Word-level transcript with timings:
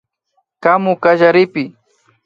Kamu 0.63 0.91
kallaripi 1.03 1.63